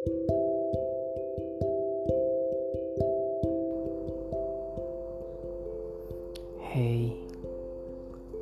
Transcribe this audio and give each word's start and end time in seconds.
Hei, 0.00 0.16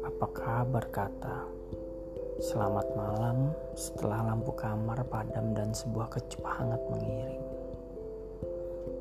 apa 0.07 0.27
kabar 0.31 0.87
kata? 0.95 1.51
Selamat 2.39 2.87
malam 2.95 3.51
setelah 3.75 4.31
lampu 4.31 4.55
kamar 4.55 5.03
padam 5.11 5.51
dan 5.51 5.75
sebuah 5.75 6.15
kecup 6.15 6.47
hangat 6.47 6.79
mengiring. 6.95 7.43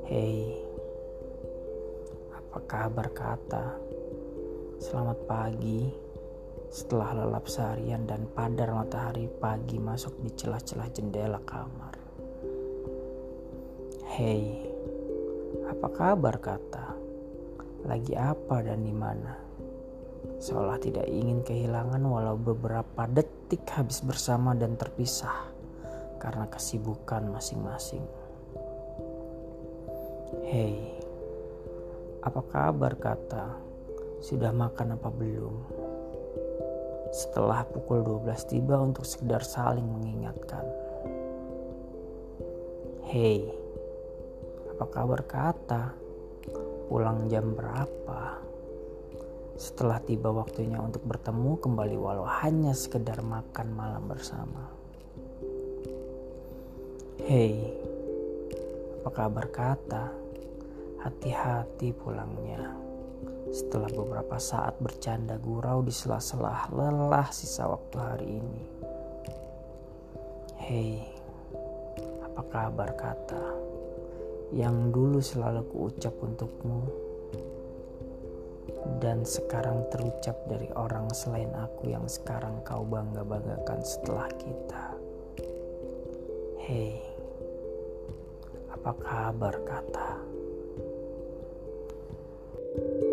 Hei, 0.09 0.57
apa 2.33 2.57
kabar 2.65 3.13
kata? 3.13 3.77
Selamat 4.81 5.21
pagi 5.29 5.93
setelah 6.73 7.21
lelap 7.21 7.45
seharian 7.45 8.09
dan 8.09 8.25
padar 8.33 8.73
matahari 8.73 9.29
pagi 9.29 9.77
masuk 9.77 10.17
di 10.25 10.33
celah-celah 10.33 10.89
jendela 10.89 11.37
kamar. 11.45 11.86
Hei, 14.17 14.49
apa 15.69 15.93
kabar 15.93 16.41
kata? 16.41 16.97
lagi 17.85 18.17
apa 18.17 18.65
dan 18.65 18.81
di 18.81 18.89
mana. 18.89 19.37
Seolah 20.41 20.81
tidak 20.81 21.05
ingin 21.05 21.45
kehilangan 21.45 22.01
walau 22.01 22.33
beberapa 22.33 23.05
detik 23.05 23.61
habis 23.69 24.01
bersama 24.01 24.57
dan 24.57 24.73
terpisah 24.73 25.53
karena 26.17 26.49
kesibukan 26.49 27.29
masing-masing. 27.29 28.01
Hei, 30.49 30.97
apa 32.25 32.41
kabar 32.49 32.97
kata? 32.97 33.53
Sudah 34.25 34.49
makan 34.49 34.97
apa 34.97 35.13
belum? 35.13 35.61
Setelah 37.13 37.69
pukul 37.69 38.01
12 38.01 38.33
tiba 38.49 38.81
untuk 38.81 39.05
sekedar 39.05 39.45
saling 39.45 39.85
mengingatkan. 39.85 40.65
Hei, 43.13 43.66
apa 44.77 44.85
kabar 44.93 45.25
kata? 45.25 45.83
pulang 46.87 47.27
jam 47.27 47.51
berapa. 47.57 48.39
Setelah 49.57 49.99
tiba 50.05 50.31
waktunya 50.31 50.79
untuk 50.79 51.03
bertemu 51.03 51.57
kembali 51.59 51.97
walau 51.97 52.23
hanya 52.23 52.71
sekedar 52.71 53.19
makan 53.25 53.73
malam 53.73 54.05
bersama. 54.07 54.69
Hei, 57.25 57.73
apa 59.01 59.09
kabar 59.09 59.49
kata? 59.49 60.13
Hati-hati 61.01 61.91
pulangnya. 61.97 62.77
Setelah 63.49 63.89
beberapa 63.91 64.37
saat 64.37 64.77
bercanda 64.77 65.41
gurau 65.41 65.81
di 65.81 65.91
sela-sela 65.91 66.69
lelah 66.69 67.27
sisa 67.33 67.65
waktu 67.65 67.97
hari 67.97 68.27
ini. 68.29 68.63
Hei, 70.61 71.01
apa 72.29 72.41
kabar 72.45 72.93
kata? 72.93 73.76
Yang 74.55 74.95
dulu 74.95 75.19
selalu 75.19 75.63
kuucap 75.67 76.15
untukmu 76.23 76.87
dan 79.03 79.27
sekarang 79.27 79.83
terucap 79.91 80.39
dari 80.47 80.71
orang 80.71 81.11
selain 81.11 81.51
aku 81.51 81.91
yang 81.91 82.07
sekarang 82.07 82.63
kau 82.63 82.87
bangga-banggakan 82.87 83.83
setelah 83.83 84.31
kita. 84.39 84.95
Hei, 86.63 86.99
apa 88.71 88.91
kabar 89.03 89.55
kata? 89.67 90.09
thank 92.77 93.01
you 93.01 93.06